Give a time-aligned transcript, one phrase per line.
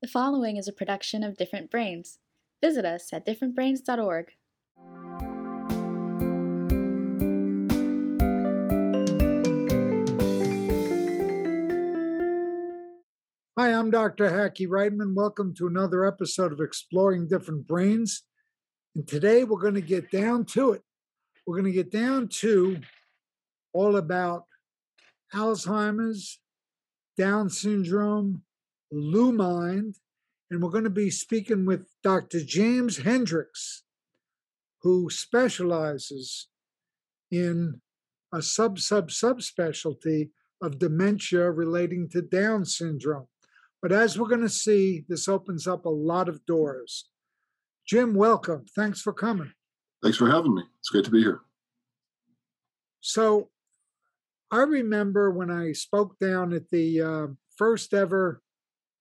[0.00, 2.20] The following is a production of Different Brains.
[2.62, 4.26] Visit us at differentbrains.org.
[13.58, 14.30] Hi, I'm Dr.
[14.30, 15.16] Hackie Reitman.
[15.16, 18.22] Welcome to another episode of Exploring Different Brains.
[18.94, 20.82] And today we're going to get down to it.
[21.44, 22.78] We're going to get down to
[23.72, 24.44] all about
[25.34, 26.38] Alzheimer's,
[27.16, 28.44] Down syndrome,
[28.92, 29.96] LuMind,
[30.50, 32.40] and we're going to be speaking with Dr.
[32.42, 33.84] James Hendricks,
[34.82, 36.48] who specializes
[37.30, 37.80] in
[38.32, 43.26] a sub sub subspecialty of dementia relating to Down syndrome.
[43.80, 47.08] But as we're going to see, this opens up a lot of doors.
[47.86, 48.66] Jim, welcome.
[48.74, 49.52] Thanks for coming.
[50.02, 50.62] Thanks for having me.
[50.80, 51.40] It's great to be here.
[53.00, 53.50] So,
[54.50, 57.26] I remember when I spoke down at the uh,
[57.56, 58.40] first ever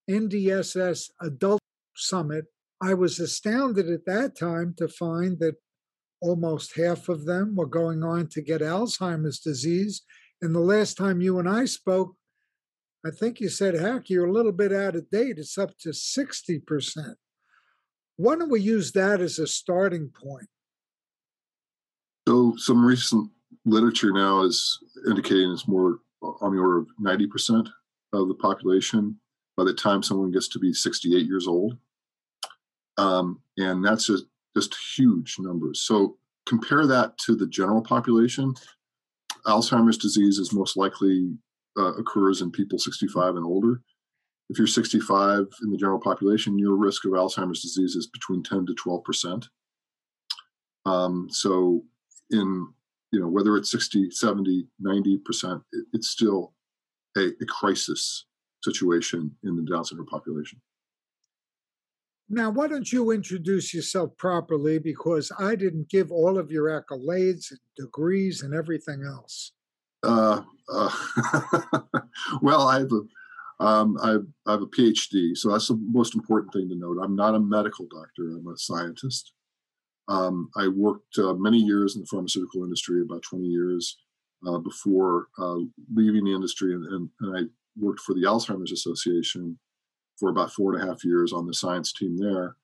[0.09, 1.61] NDSS Adult
[1.95, 2.45] Summit,
[2.81, 5.55] I was astounded at that time to find that
[6.22, 10.03] almost half of them were going on to get Alzheimer's disease.
[10.41, 12.16] And the last time you and I spoke,
[13.05, 15.38] I think you said, heck, you're a little bit out of date.
[15.38, 17.16] It's up to 60%.
[18.17, 20.47] Why don't we use that as a starting point?
[22.27, 23.30] So, some recent
[23.66, 27.69] literature now is indicating it's more on the order of 90%
[28.14, 29.17] of the population
[29.58, 31.77] by the time someone gets to be 68 years old.
[32.97, 35.81] Um, and that's just, just huge numbers.
[35.81, 38.53] So, compare that to the general population.
[39.45, 41.36] Alzheimer's disease is most likely
[41.77, 43.81] uh, occurs in people 65 and older.
[44.49, 48.66] If you're 65 in the general population, your risk of Alzheimer's disease is between 10
[48.67, 49.49] to 12 percent.
[50.86, 51.83] Um, so,
[52.31, 52.67] in
[53.11, 56.53] you know whether it's 60, 70, 90 percent, it, it's still
[57.17, 58.25] a, a crisis
[58.72, 60.60] situation in the Down syndrome population.
[62.30, 64.80] Now, why don't you introduce yourself properly?
[64.80, 69.54] Because I didn't give all of your accolades and degrees and everything else.
[70.04, 70.92] Uh, uh,
[72.42, 76.16] well, I have a, um, I, have, I have a PhD, so that's the most
[76.16, 76.98] important thing to note.
[77.02, 79.32] I'm not a medical doctor; I'm a scientist.
[80.10, 83.98] Um, I worked uh, many years in the pharmaceutical industry, about 20 years
[84.45, 85.58] uh, before uh,
[85.94, 87.42] leaving the industry, and, and, and, I
[87.80, 89.58] worked for the Alzheimer's Association
[90.20, 92.55] for about four and a half years on the science team there.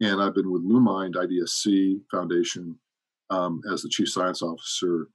[0.00, 2.78] And I've been with LuMind IDSC Foundation
[3.30, 5.08] um, as the chief science officer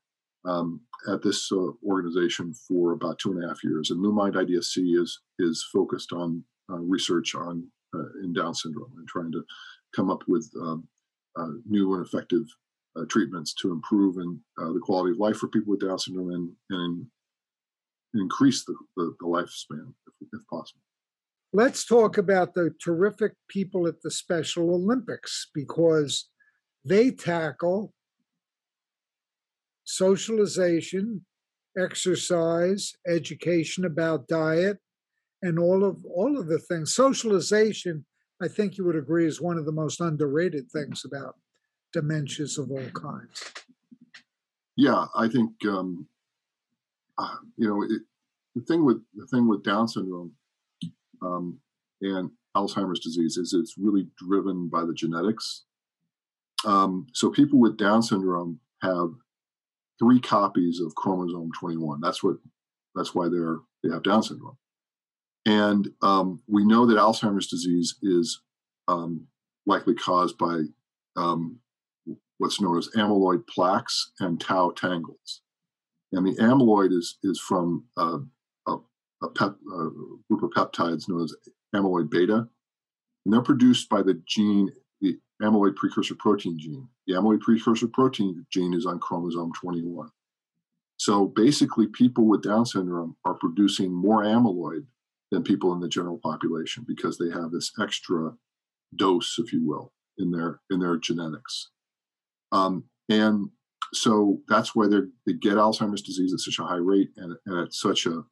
[0.46, 0.82] um,
[1.12, 3.92] at this uh, organization for about two and a half years.
[3.92, 9.08] And LuMind IDSC is is focused on uh, research on uh, in Down syndrome and
[9.08, 9.44] trying to
[9.96, 10.88] come up with um,
[11.38, 12.44] uh, new and effective
[12.98, 16.32] uh, treatments to improve and uh, the quality of life for people with Down syndrome
[16.32, 17.06] and, and
[18.20, 20.82] increase the, the, the lifespan if, if possible.
[21.54, 26.30] Let's talk about the terrific people at the Special Olympics because
[26.84, 27.94] they tackle
[29.86, 31.26] socialization,
[31.78, 34.78] exercise, education about diet,
[35.42, 36.94] and all of all of the things.
[36.94, 38.06] Socialization,
[38.42, 41.36] I think you would agree, is one of the most underrated things about
[41.96, 43.54] dementias of all kinds.
[44.76, 46.08] Yeah, I think um,
[47.58, 48.02] you know it,
[48.56, 50.34] the thing with the thing with Down syndrome
[51.22, 51.60] um,
[52.02, 55.64] and Alzheimer's disease is it's really driven by the genetics.
[56.66, 59.10] Um, so people with Down syndrome have
[60.00, 62.02] three copies of chromosome 21.
[62.02, 62.38] That's what
[62.96, 64.58] that's why they're they have Down syndrome.
[65.46, 68.42] And um, we know that Alzheimer's disease is
[68.88, 69.28] um,
[69.66, 70.64] likely caused by
[71.16, 71.60] um,
[72.38, 75.42] what's known as amyloid plaques and tau tangles.
[76.12, 78.20] And the amyloid is is from uh,
[78.68, 78.78] a,
[79.22, 79.90] a, pep, a
[80.30, 81.36] group of peptides known as
[81.76, 82.48] amyloid beta,
[83.26, 86.88] and they're produced by the gene the amyloid precursor protein gene.
[87.08, 90.10] The amyloid precursor protein gene is on chromosome 21.
[90.98, 94.86] So basically, people with Down syndrome are producing more amyloid
[95.32, 98.34] than people in the general population because they have this extra
[98.96, 101.70] dose, if you will, in their in their genetics.
[102.52, 103.50] Um, and
[103.94, 107.74] so that's why they get Alzheimer's disease at such a high rate and, and at
[107.74, 108.24] such a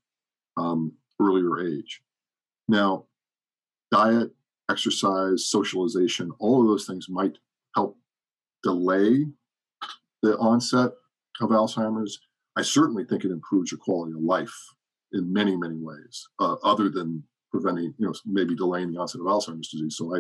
[0.58, 2.02] um, earlier age.
[2.68, 3.06] Now,
[3.92, 4.32] diet
[4.70, 7.38] exercise, socialization, all of those things might
[7.76, 7.98] help
[8.64, 9.26] delay
[10.24, 10.92] the onset
[11.42, 12.20] of Alzheimer's.
[12.58, 14.56] I certainly think it improves your quality of life
[15.14, 19.28] in many, many ways, uh, other than preventing, you know, maybe delaying the onset of
[19.28, 19.98] Alzheimer's disease.
[19.98, 20.20] So I,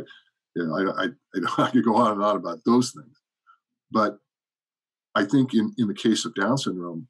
[0.55, 3.17] you know, I, I, I, I could go on and on about those things,
[3.91, 4.19] but
[5.15, 7.07] I think in, in the case of Down syndrome,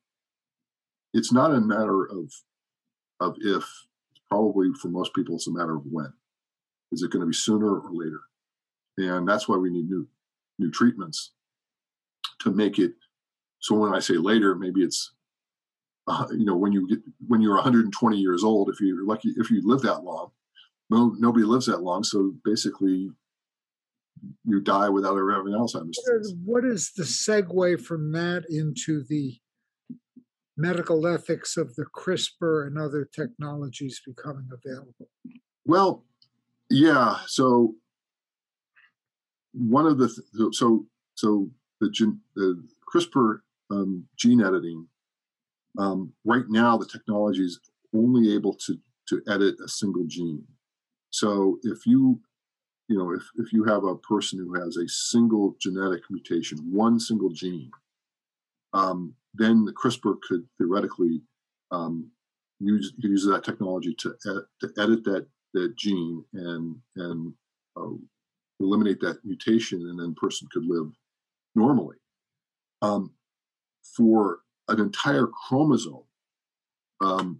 [1.13, 2.31] it's not a matter of
[3.19, 3.65] of if.
[4.29, 6.11] Probably for most people, it's a matter of when
[6.91, 8.21] Is it going to be sooner or later?
[8.97, 10.07] And that's why we need new
[10.57, 11.31] new treatments
[12.39, 12.93] to make it.
[13.59, 15.11] So when I say later, maybe it's
[16.07, 18.69] uh, you know when you get when you're 120 years old.
[18.69, 20.31] If you're lucky, if you live that long,
[20.89, 22.03] no nobody lives that long.
[22.03, 23.11] So basically,
[24.45, 25.99] you die without ever having Alzheimer's.
[26.05, 29.37] What is, what is the segue from that into the
[30.57, 35.09] medical ethics of the CRISPR and other technologies becoming available?
[35.65, 36.05] Well,
[36.69, 37.17] yeah.
[37.27, 37.75] So
[39.53, 40.85] one of the th- so
[41.15, 41.49] so
[41.81, 42.63] the gen, the
[42.93, 43.39] CRISPR
[43.71, 44.87] um, gene editing
[45.77, 47.59] um, right now the technology is
[47.93, 48.77] only able to
[49.07, 50.43] to edit a single gene.
[51.11, 52.19] So if you
[52.87, 56.99] you know if if you have a person who has a single genetic mutation, one
[56.99, 57.71] single gene,
[58.73, 61.21] um, then the CRISPR could theoretically
[61.71, 62.11] um,
[62.59, 67.33] use use that technology to ed- to edit that that gene and and
[67.77, 67.95] uh,
[68.59, 70.91] eliminate that mutation, and then person could live
[71.55, 71.97] normally.
[72.81, 73.11] Um,
[73.95, 76.03] for an entire chromosome,
[77.01, 77.39] um,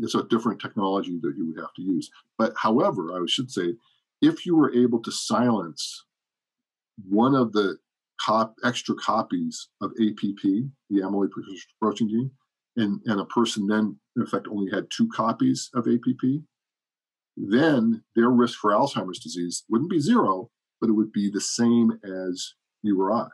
[0.00, 2.10] it's a different technology that you would have to use.
[2.38, 3.74] But however, I should say,
[4.24, 6.04] if you were able to silence
[7.08, 7.76] one of the
[8.20, 11.30] cop, extra copies of APP, the amyloid
[11.80, 12.30] protein gene,
[12.76, 16.42] and, and a person then, in effect, only had two copies of APP,
[17.36, 20.50] then their risk for Alzheimer's disease wouldn't be zero,
[20.80, 23.28] but it would be the same as you or I,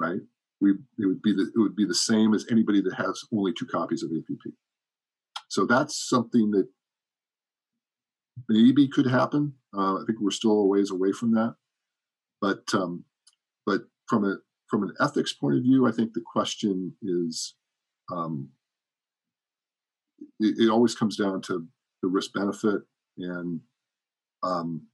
[0.00, 0.20] right?
[0.60, 3.52] We, it would be the, it would be the same as anybody that has only
[3.52, 4.52] two copies of APP.
[5.48, 6.68] So that's something that
[8.48, 9.54] maybe could happen.
[9.76, 11.54] Uh, I think we're still a ways away from that,
[12.40, 13.04] but um,
[13.66, 14.36] but from a
[14.68, 17.54] from an ethics point of view, I think the question is
[18.12, 18.50] um,
[20.40, 21.66] it, it, always comes down to
[22.02, 22.82] the risk benefit
[23.18, 23.60] and
[24.42, 24.86] um,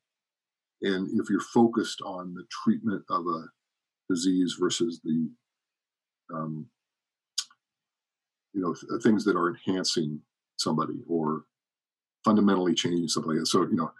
[0.83, 3.45] and if you're focused on the treatment of a
[4.09, 5.31] disease versus the
[6.35, 6.67] um,
[8.53, 10.21] you know th- things that are enhancing
[10.57, 11.45] somebody or
[12.25, 13.93] fundamentally changing somebody so you know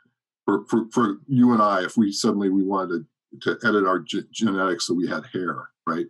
[0.45, 3.05] for, for, for you and i if we suddenly we wanted
[3.41, 6.07] to, to edit our ge- genetics so we had hair right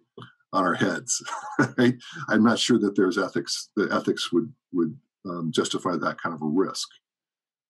[0.53, 1.23] on our heads
[1.79, 1.95] right?
[2.29, 4.97] I'm not sure that there's ethics the ethics would would
[5.27, 6.89] um, justify that kind of a risk.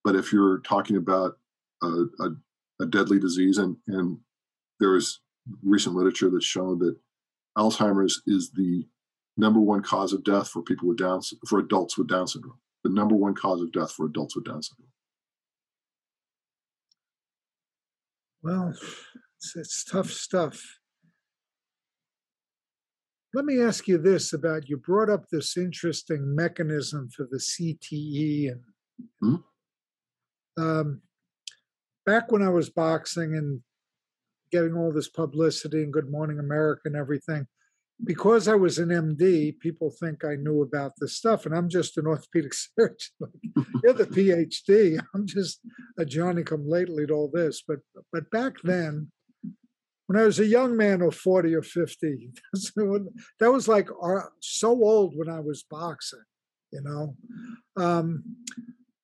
[0.02, 1.38] But if you're talking about
[1.82, 2.31] a, a,
[2.81, 4.19] a deadly disease, and, and
[4.81, 5.20] there's
[5.62, 6.96] recent literature that's shown that
[7.56, 8.87] Alzheimer's is the
[9.37, 12.58] number one cause of death for people with Down for adults with Down syndrome.
[12.85, 14.89] The number one cause of death for adults with Down syndrome.
[18.43, 18.69] Well,
[19.39, 20.63] it's, it's tough stuff.
[23.33, 28.53] Let me ask you this about you brought up this interesting mechanism for the CTE
[28.53, 28.61] and
[29.23, 29.35] mm-hmm
[30.57, 31.01] um,
[32.07, 33.61] back when I was boxing and
[34.53, 37.47] getting all this publicity and Good Morning America and everything,
[38.02, 41.96] because I was an MD, people think I knew about this stuff, and I'm just
[41.96, 43.32] an orthopedic surgeon.
[43.82, 45.00] You're the PhD.
[45.14, 45.61] I'm just
[45.99, 47.62] a Johnny come lately to all this.
[47.67, 47.79] But
[48.12, 49.12] but back then,
[50.06, 52.31] when I was a young man of 40 or 50,
[53.41, 56.25] that was like uh, so old when I was boxing,
[56.73, 57.17] you know.
[57.76, 58.25] Um,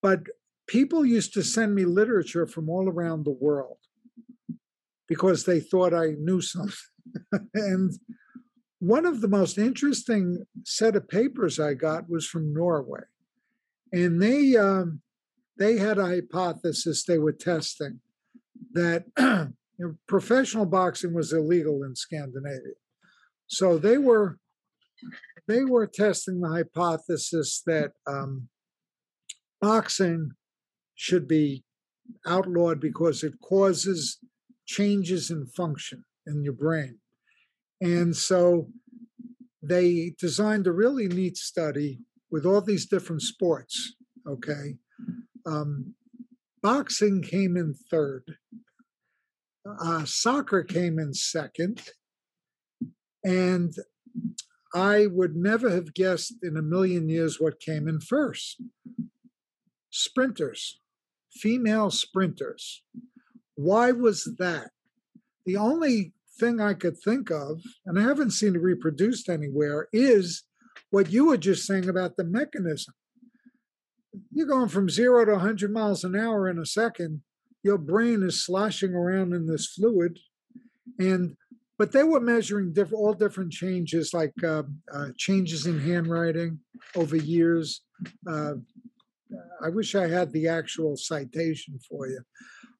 [0.02, 0.22] but
[0.66, 3.78] people used to send me literature from all around the world
[5.08, 6.76] because they thought I knew something.
[7.54, 7.92] and
[8.80, 13.02] one of the most interesting set of papers I got was from Norway,
[13.92, 15.02] and they um,
[15.58, 18.00] they had a hypothesis they were testing
[18.72, 22.74] that you know, professional boxing was illegal in Scandinavia,
[23.46, 24.38] so they were
[25.46, 28.48] they were testing the hypothesis that um,
[29.60, 30.30] boxing
[30.94, 31.64] should be
[32.26, 34.18] outlawed because it causes
[34.64, 36.98] changes in function in your brain.
[37.80, 38.68] And so
[39.62, 43.94] they designed a really neat study with all these different sports.
[44.26, 44.76] Okay.
[45.46, 45.94] Um,
[46.62, 48.36] boxing came in third,
[49.66, 51.82] uh, soccer came in second.
[53.24, 53.74] And
[54.74, 58.60] I would never have guessed in a million years what came in first
[59.90, 60.80] sprinters
[61.32, 62.82] female sprinters.
[63.54, 64.70] Why was that?
[65.46, 70.42] The only thing I could think of, and I haven't seen it reproduced anywhere, is
[70.90, 72.94] what you were just saying about the mechanism.
[74.32, 77.22] You're going from zero to 100 miles an hour in a second.
[77.62, 80.18] Your brain is sloshing around in this fluid,
[80.98, 81.36] and
[81.78, 86.58] but they were measuring different, all different changes, like uh, uh, changes in handwriting
[86.94, 87.82] over years,
[88.28, 88.54] uh,
[89.62, 92.20] I wish I had the actual citation for you.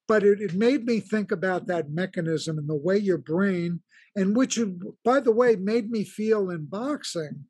[0.07, 3.81] But it, it made me think about that mechanism and the way your brain,
[4.15, 4.59] and which,
[5.03, 7.45] by the way, made me feel in boxing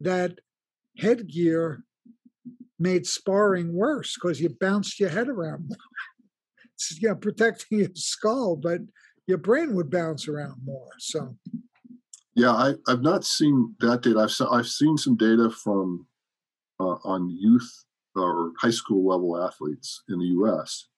[0.00, 0.38] that
[0.98, 1.84] headgear
[2.78, 5.78] made sparring worse because you bounced your head around more.
[6.74, 8.80] it's you know, protecting your skull, but
[9.26, 10.90] your brain would bounce around more.
[10.98, 11.36] So,
[12.34, 14.18] yeah, I, I've not seen that data.
[14.20, 16.06] I've I've seen some data from
[16.80, 17.84] uh, on youth
[18.16, 20.88] or high school level athletes in the U.S.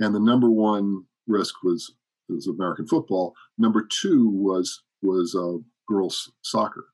[0.00, 1.94] And the number one risk was
[2.28, 3.34] was American football.
[3.58, 5.58] Number two was was uh,
[5.88, 6.86] girls soccer.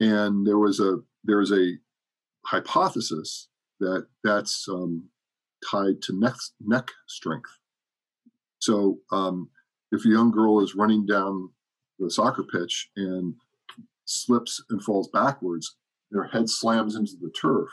[0.00, 1.72] And there was a there was a
[2.46, 3.48] hypothesis
[3.80, 5.08] that that's um,
[5.70, 7.50] tied to neck neck strength.
[8.60, 9.50] So um,
[9.92, 11.50] if a young girl is running down
[11.98, 13.34] the soccer pitch and
[14.04, 15.76] slips and falls backwards,
[16.12, 17.68] her head slams into the turf,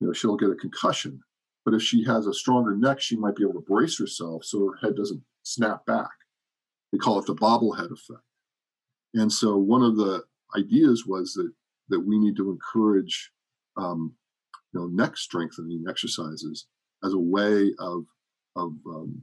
[0.00, 1.20] you know, she'll get a concussion.
[1.68, 4.70] But if she has a stronger neck, she might be able to brace herself so
[4.70, 6.08] her head doesn't snap back.
[6.90, 8.24] They call it the bobblehead effect.
[9.12, 10.22] And so one of the
[10.56, 11.52] ideas was that
[11.90, 13.32] that we need to encourage
[13.76, 14.14] um,
[14.72, 16.68] you know neck strengthening exercises
[17.04, 18.06] as a way of
[18.56, 19.20] of um,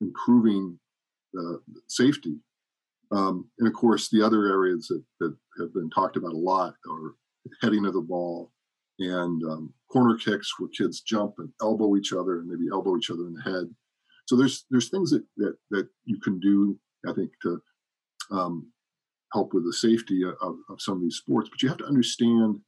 [0.00, 0.78] improving
[1.36, 1.56] uh,
[1.88, 2.36] safety.
[3.10, 6.76] Um, and of course, the other areas that, that have been talked about a lot
[6.88, 7.16] are
[7.60, 8.51] heading of the ball
[9.08, 13.10] and um, corner kicks where kids jump and elbow each other and maybe elbow each
[13.10, 13.74] other in the head.
[14.26, 17.60] So there's there's things that that, that you can do, I think, to
[18.30, 18.72] um,
[19.32, 21.48] help with the safety of, of some of these sports.
[21.48, 22.60] But you have to understand,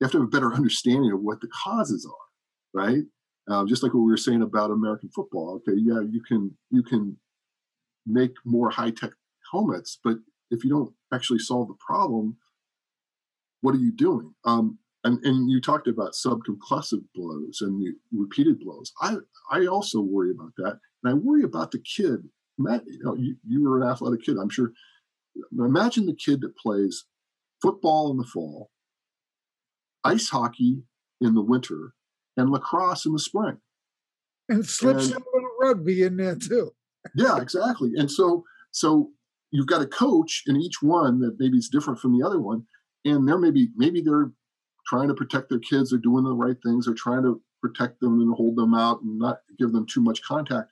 [0.00, 3.02] you have to have a better understanding of what the causes are, right?
[3.48, 5.56] Um, just like what we were saying about American football.
[5.56, 7.16] Okay, yeah, you can you can
[8.06, 9.10] make more high tech
[9.50, 10.16] helmets, but
[10.50, 12.36] if you don't actually solve the problem,
[13.62, 14.34] what are you doing?
[14.44, 18.92] Um, and, and you talked about subconcussive blows and repeated blows.
[19.00, 19.16] I
[19.50, 22.28] I also worry about that, and I worry about the kid.
[22.58, 24.36] Matt, you know, you, you were an athletic kid.
[24.40, 24.72] I'm sure.
[25.58, 27.06] Imagine the kid that plays
[27.62, 28.70] football in the fall,
[30.04, 30.82] ice hockey
[31.20, 31.94] in the winter,
[32.36, 33.58] and lacrosse in the spring.
[34.48, 36.72] And slips and, a little rugby in there too.
[37.14, 37.92] yeah, exactly.
[37.96, 39.10] And so so
[39.50, 42.66] you've got a coach in each one that maybe is different from the other one.
[43.04, 44.30] And there maybe maybe they're
[44.86, 48.20] trying to protect their kids, they're doing the right things, they're trying to protect them
[48.20, 50.70] and hold them out and not give them too much contact.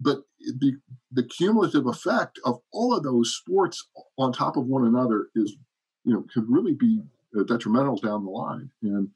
[0.00, 0.76] But the
[1.12, 3.86] the cumulative effect of all of those sports
[4.18, 5.56] on top of one another is,
[6.04, 7.02] you know, could really be
[7.46, 8.70] detrimental down the line.
[8.82, 9.08] And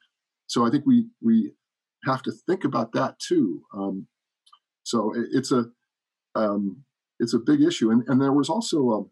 [0.46, 1.52] so I think we we
[2.04, 3.62] have to think about that too.
[3.74, 4.06] Um,
[4.84, 5.66] so it, it's a
[6.34, 6.84] um,
[7.18, 9.10] it's a big issue, and and there was also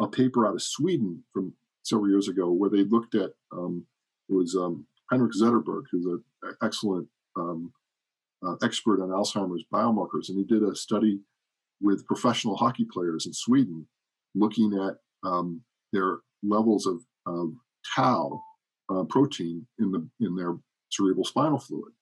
[0.00, 1.52] a, a paper out of Sweden from
[1.84, 3.86] several years ago where they looked at um,
[4.28, 6.22] it was um, Henrik Zetterberg, who's an
[6.62, 7.72] excellent um,
[8.46, 11.20] uh, expert on Alzheimer's biomarkers, and he did a study
[11.80, 13.86] with professional hockey players in Sweden,
[14.34, 14.96] looking at
[15.28, 15.62] um,
[15.92, 17.52] their levels of, of
[17.94, 18.40] tau
[18.90, 20.56] uh, protein in the in their
[20.90, 21.92] cerebral spinal fluid.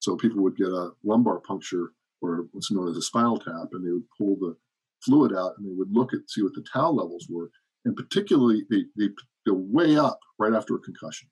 [0.00, 1.92] So people would get a lumbar puncture
[2.22, 4.56] or what's known as a spinal tap, and they would pull the
[5.02, 7.50] fluid out and they would look at see what the tau levels were,
[7.84, 9.08] and particularly they they
[9.46, 11.28] go way up right after a concussion.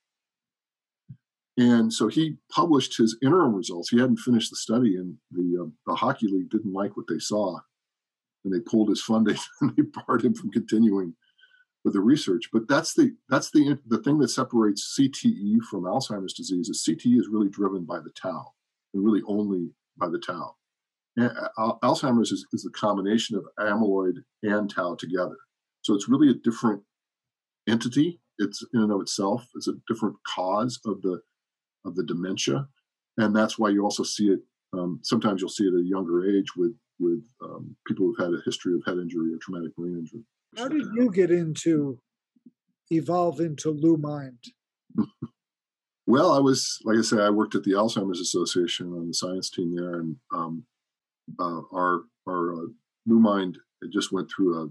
[1.59, 3.89] And so he published his interim results.
[3.89, 7.19] He hadn't finished the study, and the uh, the hockey league didn't like what they
[7.19, 7.59] saw,
[8.45, 11.15] and they pulled his funding and they barred him from continuing
[11.85, 12.45] with the research.
[12.53, 17.19] But that's the that's the the thing that separates CTE from Alzheimer's disease is CTE
[17.19, 18.53] is really driven by the tau,
[18.95, 20.55] and really only by the tau.
[21.17, 25.37] And uh, Alzheimer's is, is the combination of amyloid and tau together.
[25.83, 26.83] So it's really a different
[27.69, 28.21] entity.
[28.39, 29.49] It's in and of itself.
[29.55, 31.21] It's a different cause of the
[31.85, 32.69] of the dementia,
[33.17, 34.41] and that's why you also see it.
[34.73, 38.35] Um, sometimes you'll see it at a younger age with with um, people who've had
[38.35, 40.23] a history of head injury or traumatic brain injury.
[40.57, 41.99] How did you get into
[42.91, 44.39] evolve into LuMind?
[46.07, 49.51] well, I was like I said, I worked at the Alzheimer's Association on the science
[49.51, 50.65] team there, and um,
[51.41, 52.67] uh, our our uh,
[53.09, 54.69] LuMind it just went through a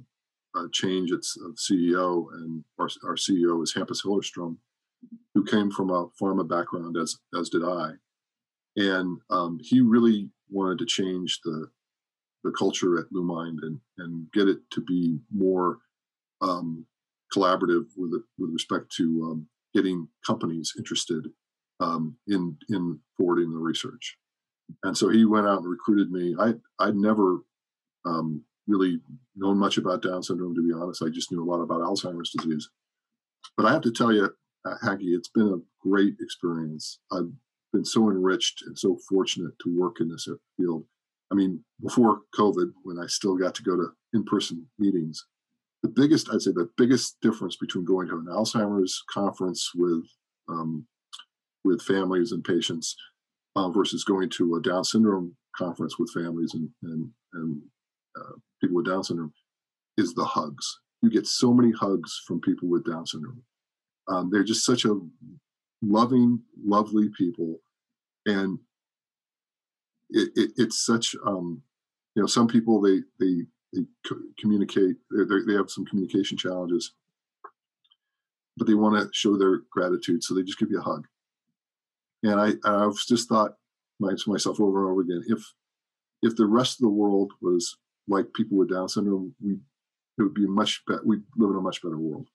[0.72, 4.58] change its of CEO, and our, our CEO is Hampus Hillerstrom,
[5.34, 7.92] who came from a pharma background, as as did I,
[8.76, 11.68] and um, he really wanted to change the
[12.44, 15.80] the culture at LuMind and and get it to be more
[16.42, 16.86] um,
[17.36, 21.28] collaborative with with respect to um, getting companies interested
[21.80, 24.18] um, in in forwarding the research.
[24.84, 26.36] And so he went out and recruited me.
[26.40, 27.40] I I'd never
[28.06, 29.00] um, really
[29.36, 31.02] known much about Down syndrome, to be honest.
[31.02, 32.70] I just knew a lot about Alzheimer's disease.
[33.56, 34.30] But I have to tell you,
[34.66, 37.00] uh, it's been a great experience.
[37.12, 37.32] I've
[37.72, 40.86] been so enriched and so fortunate to work in this field.
[41.32, 45.26] I mean, before COVID, when I still got to go to in-person meetings,
[45.84, 50.04] the biggest, I'd say, the biggest difference between going to an Alzheimer's conference with
[50.50, 50.88] um,
[51.64, 52.96] with families and patients
[53.56, 57.62] uh, versus going to a Down syndrome conference with families and and, and
[58.62, 59.34] people with Down syndrome
[59.98, 60.80] is the hugs.
[61.02, 63.44] You get so many hugs from people with Down syndrome.
[64.08, 65.00] Um, they're just such a
[65.82, 67.60] loving, lovely people,
[68.26, 68.60] and
[70.10, 71.62] it, it, it's such um,
[72.16, 73.44] you know some people they they
[73.74, 73.82] they
[74.40, 76.94] communicate they have some communication challenges,
[78.56, 81.06] but they want to show their gratitude, so they just give you a hug.
[82.24, 83.56] And I I've just thought
[84.00, 85.54] to myself over and over again if
[86.22, 89.54] if the rest of the world was like people with Down syndrome, we
[90.18, 91.02] it would be much better.
[91.06, 92.28] We live in a much better world.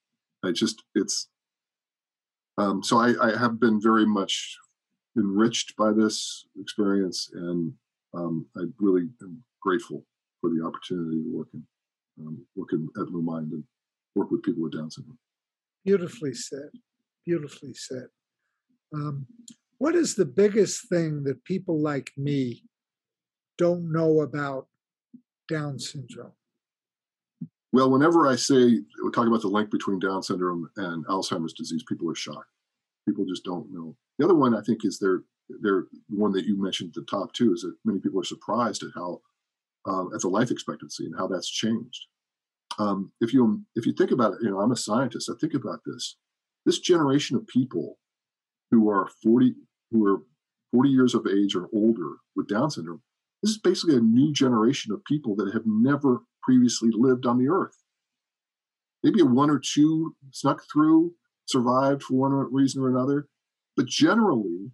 [0.45, 1.29] I just it's
[2.59, 4.59] um, so I, I, have been very much
[5.17, 7.73] enriched by this experience, and
[8.12, 10.05] um, I really am grateful
[10.41, 11.64] for the opportunity to work in
[12.21, 13.64] um, work in, at Mind and
[14.14, 15.19] work with people with Down syndrome.
[15.85, 16.71] Beautifully said.
[17.25, 18.07] Beautifully said.
[18.95, 19.26] Um,
[19.79, 22.62] what is the biggest thing that people like me
[23.59, 24.67] don't know about
[25.49, 26.32] Down syndrome?
[27.72, 31.82] Well, whenever I say we talk about the link between Down syndrome and Alzheimer's disease,
[31.88, 32.50] people are shocked.
[33.08, 33.96] People just don't know.
[34.18, 35.22] The other one I think is they're
[35.61, 38.82] they're one that you mentioned at the top too is that many people are surprised
[38.82, 39.20] at how
[39.87, 42.06] um, at the life expectancy and how that's changed.
[42.78, 45.30] Um, if you if you think about it, you know, I'm a scientist.
[45.30, 46.16] I think about this.
[46.64, 47.99] This generation of people
[48.70, 49.54] who are 40
[49.90, 50.22] who are
[50.72, 53.02] 40 years of age or older with Down syndrome,
[53.42, 57.49] this is basically a new generation of people that have never previously lived on the
[57.49, 57.76] earth.
[59.02, 61.14] Maybe a one or two snuck through,
[61.46, 63.26] survived for one reason or another,
[63.76, 64.70] but generally,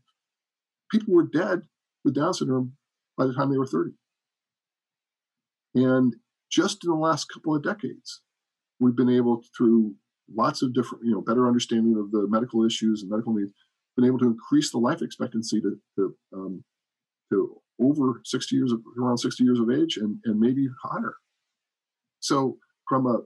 [0.91, 1.63] people were dead
[2.05, 2.75] with Down syndrome
[3.17, 3.93] by the time they were 30.
[5.75, 6.17] And
[6.51, 8.23] just in the last couple of decades,
[8.81, 9.95] we've been able, through
[10.35, 13.53] lots of different, you know, better understanding of the medical issues and medical needs,
[13.97, 16.65] been able to increase the life expectancy to, to, um,
[17.31, 21.15] to over 60 years, of, around 60 years of age and, and maybe higher.
[22.21, 23.21] So from a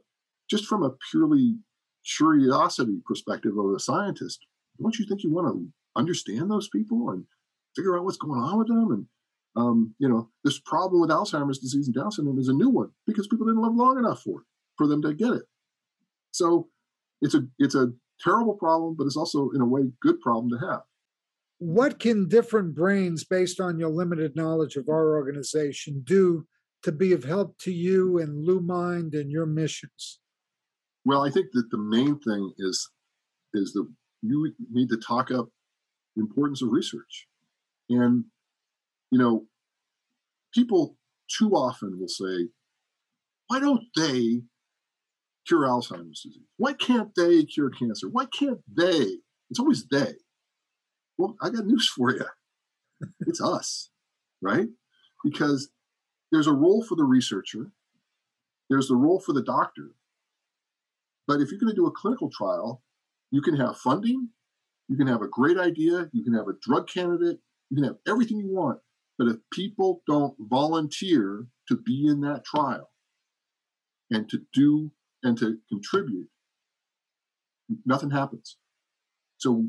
[0.50, 1.56] just from a purely
[2.16, 4.44] curiosity perspective of a scientist,
[4.80, 7.24] don't you think you want to understand those people and
[7.74, 8.90] figure out what's going on with them?
[8.90, 9.06] And
[9.54, 12.90] um, you know, this problem with Alzheimer's disease and Down syndrome is a new one
[13.06, 15.42] because people didn't live long enough for it for them to get it.
[16.32, 16.68] So
[17.20, 20.66] it's a it's a terrible problem, but it's also in a way good problem to
[20.66, 20.82] have.
[21.64, 26.44] What can different brains, based on your limited knowledge of our organization, do
[26.82, 30.18] to be of help to you and LuMind and your missions?
[31.04, 32.90] Well, I think that the main thing is
[33.54, 33.86] is that
[34.22, 35.50] you need to talk up
[36.16, 37.28] the importance of research.
[37.88, 38.24] And
[39.12, 39.46] you know,
[40.52, 40.96] people
[41.38, 42.48] too often will say,
[43.46, 44.42] why don't they
[45.46, 46.42] cure Alzheimer's disease?
[46.56, 48.08] Why can't they cure cancer?
[48.10, 49.18] Why can't they?
[49.48, 50.14] It's always they.
[51.18, 52.24] Well, I got news for you.
[53.26, 53.90] It's us,
[54.40, 54.68] right?
[55.24, 55.70] Because
[56.30, 57.72] there's a role for the researcher,
[58.70, 59.90] there's the role for the doctor.
[61.26, 62.82] But if you're going to do a clinical trial,
[63.30, 64.30] you can have funding,
[64.88, 67.38] you can have a great idea, you can have a drug candidate,
[67.70, 68.80] you can have everything you want.
[69.18, 72.90] But if people don't volunteer to be in that trial
[74.10, 74.90] and to do
[75.22, 76.28] and to contribute,
[77.86, 78.56] nothing happens.
[79.38, 79.68] So,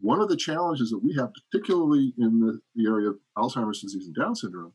[0.00, 4.06] one of the challenges that we have, particularly in the, the area of Alzheimer's disease
[4.06, 4.72] and Down syndrome,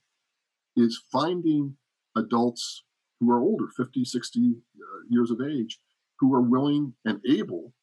[0.75, 1.77] is finding
[2.15, 2.83] adults
[3.19, 5.79] who are older, 50, 60 uh, years of age,
[6.19, 7.73] who are willing and able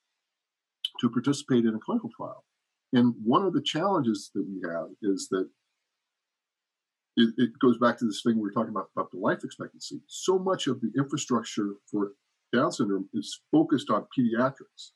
[1.00, 2.44] to participate in a clinical trial.
[2.92, 5.48] And one of the challenges that we have is that
[7.16, 10.00] it, it, goes back to this thing we were talking about about the life expectancy.
[10.06, 12.12] So much of the infrastructure for
[12.52, 14.92] Down syndrome is focused on pediatrics.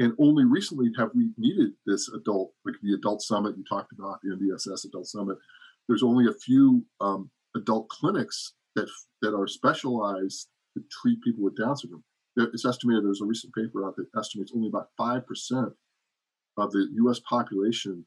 [0.00, 4.18] And only recently have we needed this adult, like the adult summit you talked about,
[4.22, 5.36] the NDSS adult summit,
[5.88, 8.88] there's only a few um, adult clinics that
[9.20, 12.02] that are specialized to treat people with Down syndrome.
[12.38, 15.72] It's estimated there's a recent paper out that estimates only about five percent
[16.56, 17.20] of the U.S.
[17.28, 18.06] population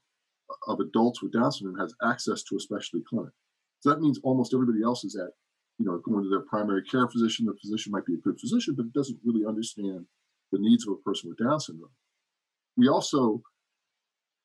[0.67, 3.33] of adults with Down syndrome has access to a specialty clinic.
[3.81, 5.29] So that means almost everybody else is at,
[5.77, 7.45] you know, going to their primary care physician.
[7.45, 10.07] The physician might be a good physician, but doesn't really understand
[10.53, 11.91] the needs of a person with Down syndrome.
[12.77, 13.41] We also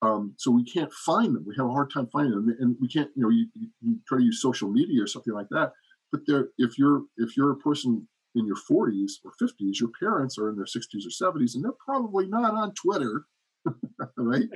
[0.01, 1.45] um, so we can't find them.
[1.47, 3.11] We have a hard time finding them, and we can't.
[3.17, 3.47] You know, you,
[3.81, 5.73] you try to use social media or something like that.
[6.13, 10.39] But there, if you're if you're a person in your 40s or 50s, your parents
[10.39, 13.25] are in their 60s or 70s, and they're probably not on Twitter,
[14.17, 14.49] right?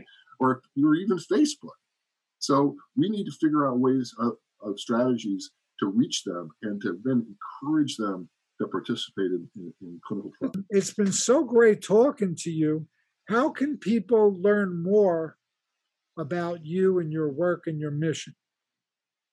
[0.42, 1.78] or, or even Facebook.
[2.38, 6.98] So we need to figure out ways of, of strategies to reach them and to
[7.04, 7.24] then
[7.62, 8.28] encourage them
[8.62, 10.54] to participate in, in, in clinical trials.
[10.70, 12.86] It's been so great talking to you.
[13.28, 15.36] How can people learn more
[16.18, 18.34] about you and your work and your mission?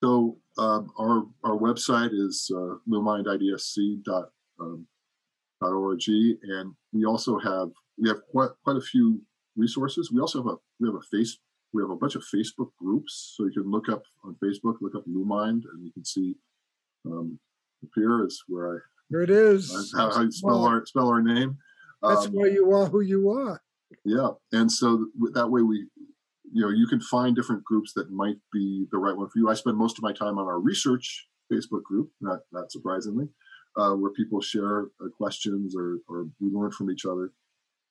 [0.03, 4.29] So um, our our website is uh, lumindidsc.org,
[4.61, 4.87] um,
[5.61, 9.21] and we also have we have quite quite a few
[9.57, 10.11] resources.
[10.11, 11.37] We also have a we have a face
[11.73, 14.95] we have a bunch of Facebook groups, so you can look up on Facebook, look
[14.95, 16.35] up LuMind, and you can see
[17.05, 17.39] um,
[17.95, 18.77] here is where I
[19.09, 19.93] here it is.
[19.95, 21.57] How, how you spell our spell our name.
[22.01, 23.61] That's um, why you are who you are.
[24.05, 25.87] Yeah, and so that way we,
[26.51, 29.49] you know, you can find different groups that might be the right one for you.
[29.49, 33.27] I spend most of my time on our research Facebook group, not not surprisingly,
[33.77, 37.31] uh, where people share uh, questions or or we learn from each other.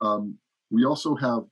[0.00, 0.38] Um,
[0.70, 1.44] we also have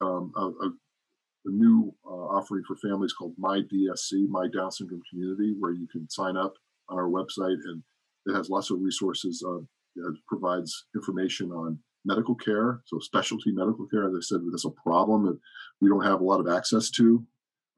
[0.00, 5.02] um, a, a, a, new uh, offering for families called My DSC, My Down Syndrome
[5.10, 6.54] Community, where you can sign up
[6.88, 7.82] on our website and
[8.28, 9.44] it has lots of resources.
[9.46, 9.58] Uh,
[9.96, 14.04] it provides information on medical care, so specialty medical care.
[14.04, 15.38] As I said, that's a problem that
[15.80, 17.24] we don't have a lot of access to,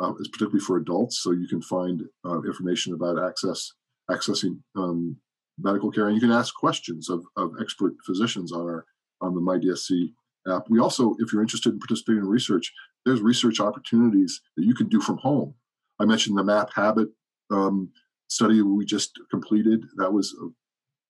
[0.01, 1.21] uh, it's particularly for adults.
[1.21, 3.73] So you can find uh, information about access
[4.11, 5.17] accessing um,
[5.59, 8.85] medical care, and you can ask questions of, of expert physicians on our
[9.21, 10.13] on the MyDSC
[10.49, 10.69] app.
[10.71, 12.73] We also, if you're interested in participating in research,
[13.05, 15.55] there's research opportunities that you can do from home.
[16.01, 17.09] I mentioned the MAP Habit
[17.51, 17.91] um,
[18.31, 19.85] study we just completed.
[19.97, 20.49] That was uh,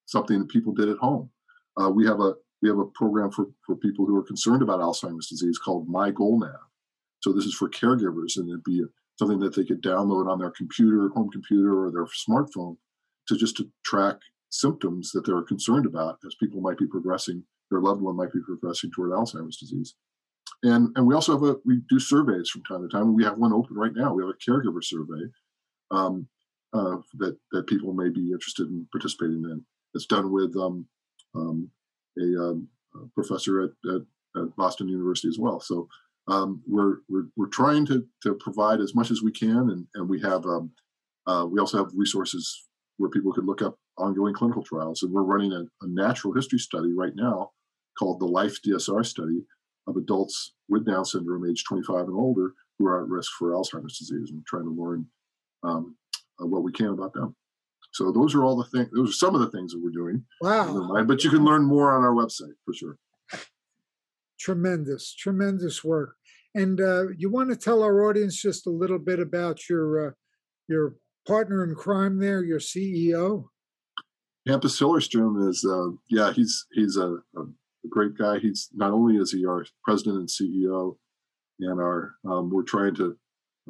[0.07, 1.31] something that people did at home.
[1.81, 4.81] Uh, we have a we have a program for, for people who are concerned about
[4.81, 6.51] Alzheimer's disease called My Goal Nav.
[7.21, 8.85] So this is for caregivers, and it'd be
[9.19, 12.77] something that they could download on their computer, home computer, or their smartphone
[13.29, 14.17] to just to track
[14.51, 18.41] symptoms that they're concerned about as people might be progressing, their loved one might be
[18.45, 19.95] progressing toward Alzheimer's disease.
[20.63, 23.15] And and we also have a we do surveys from time to time.
[23.15, 24.13] We have one open right now.
[24.13, 25.31] We have a caregiver survey
[25.91, 26.29] um,
[26.73, 29.65] uh, that that people may be interested in participating in.
[29.95, 30.87] It's done with um,
[31.35, 31.71] um,
[32.19, 34.03] a, um, a, professor at, at,
[34.41, 35.59] at, Boston University as well.
[35.59, 35.89] So
[36.29, 40.09] um, we're, we're we're trying to to provide as much as we can, and and
[40.09, 40.71] we have um,
[41.27, 45.23] uh, we also have resources where people can look up ongoing clinical trials, and we're
[45.23, 47.51] running a, a natural history study right now
[47.99, 49.45] called the Life DSR study
[49.87, 53.99] of adults with Down syndrome, age 25 and older, who are at risk for Alzheimer's
[53.99, 55.07] disease, and trying to learn
[55.63, 55.97] um,
[56.41, 57.35] uh, what we can about them.
[57.93, 58.89] So those are all the things.
[58.93, 60.25] Those are some of the things that we're doing.
[60.41, 61.05] Wow!
[61.07, 62.99] But you can learn more on our website for sure.
[64.39, 66.15] Tremendous, tremendous work.
[66.55, 70.11] And uh, you want to tell our audience just a little bit about your uh,
[70.69, 73.47] your partner in crime there, your CEO.
[74.49, 77.45] Hampus Hillerstrom is uh, yeah he's he's a, a,
[77.89, 78.39] great guy.
[78.39, 80.97] He's not only is he our president and CEO,
[81.61, 83.17] and our um, we're trying to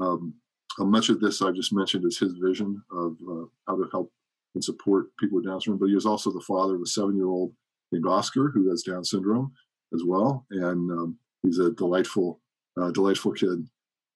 [0.00, 0.34] um,
[0.80, 4.12] uh, much of this I just mentioned is his vision of uh, how to help
[4.54, 5.78] and support people with Down syndrome.
[5.78, 7.52] But he is also the father of a seven-year-old
[7.92, 9.52] named Oscar who has Down syndrome
[9.94, 12.40] as well, and um, he's a delightful,
[12.80, 13.66] uh, delightful kid.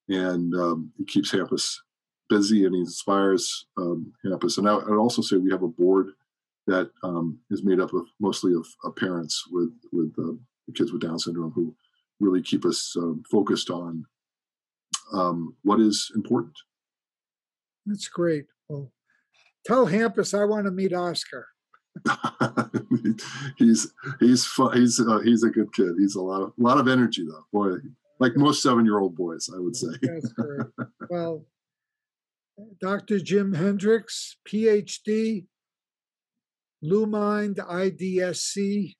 [0.07, 1.77] And um, he keeps Hampus
[2.29, 4.57] busy and he inspires um, Hampus.
[4.57, 6.11] And I would also say we have a board
[6.67, 10.33] that um, is made up of mostly of, of parents with with uh,
[10.73, 11.75] kids with Down syndrome who
[12.19, 14.05] really keep us um, focused on
[15.13, 16.55] um, what is important.
[17.85, 18.45] That's great.
[18.67, 18.91] Well,
[19.65, 21.47] tell Hampus I want to meet Oscar.
[23.57, 25.93] he's he's fun, he's uh, he's a good kid.
[25.97, 27.45] He's a lot of a lot of energy though.
[27.53, 27.77] Boy,
[28.19, 29.87] like most seven year old boys, I would say.
[30.01, 30.67] That's great.
[31.09, 31.45] well,
[32.81, 33.19] Dr.
[33.19, 35.45] Jim Hendricks, PhD,
[36.83, 38.95] LuMind IDSC.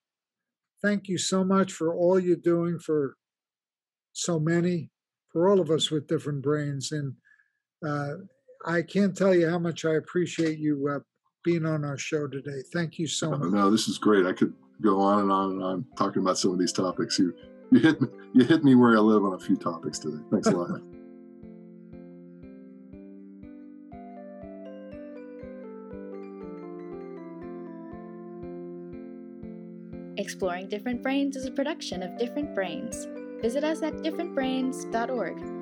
[0.81, 3.15] Thank you so much for all you're doing for
[4.13, 4.91] so many
[5.35, 6.93] for all of us with different brains.
[6.93, 7.13] And
[7.85, 8.13] uh,
[8.65, 10.99] I can't tell you how much I appreciate you uh,
[11.43, 12.61] being on our show today.
[12.71, 13.51] Thank you so much.
[13.51, 14.25] No, this is great.
[14.25, 17.19] I could go on and on and on talking about some of these topics.
[17.19, 17.33] You
[17.69, 20.23] you hit me, you hit me where I live on a few topics today.
[20.31, 20.69] Thanks a lot.
[30.17, 33.05] Exploring Different Brains is a production of Different Brains.
[33.41, 35.54] Visit us at differentbrains.org.